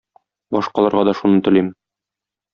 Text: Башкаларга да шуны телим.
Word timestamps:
Башкаларга 0.55 1.03
да 1.09 1.15
шуны 1.21 1.45
телим. 1.49 1.71